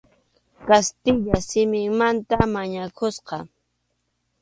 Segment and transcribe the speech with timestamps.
[0.67, 3.37] Kastilla simimanta mañakusqa.